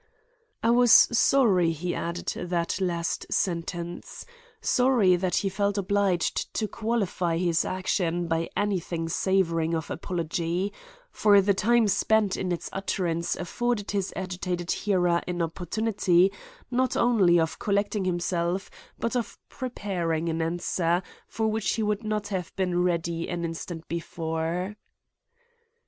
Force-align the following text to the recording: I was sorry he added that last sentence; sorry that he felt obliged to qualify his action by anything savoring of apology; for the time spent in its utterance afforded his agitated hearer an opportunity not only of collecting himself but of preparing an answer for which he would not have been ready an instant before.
I 0.63 0.71
was 0.71 0.91
sorry 1.15 1.73
he 1.73 1.93
added 1.93 2.29
that 2.49 2.81
last 2.81 3.27
sentence; 3.31 4.25
sorry 4.59 5.15
that 5.15 5.35
he 5.35 5.47
felt 5.47 5.77
obliged 5.77 6.51
to 6.55 6.67
qualify 6.67 7.37
his 7.37 7.63
action 7.65 8.27
by 8.27 8.49
anything 8.57 9.09
savoring 9.09 9.75
of 9.75 9.91
apology; 9.91 10.73
for 11.11 11.39
the 11.39 11.53
time 11.53 11.87
spent 11.87 12.35
in 12.35 12.51
its 12.51 12.67
utterance 12.73 13.35
afforded 13.35 13.91
his 13.91 14.11
agitated 14.15 14.71
hearer 14.71 15.21
an 15.27 15.39
opportunity 15.39 16.31
not 16.71 16.97
only 16.97 17.39
of 17.39 17.59
collecting 17.59 18.05
himself 18.05 18.71
but 18.97 19.15
of 19.15 19.37
preparing 19.49 20.29
an 20.29 20.41
answer 20.41 21.03
for 21.27 21.47
which 21.47 21.73
he 21.73 21.83
would 21.83 22.03
not 22.03 22.29
have 22.29 22.51
been 22.55 22.81
ready 22.83 23.29
an 23.29 23.45
instant 23.45 23.87
before. 23.87 24.77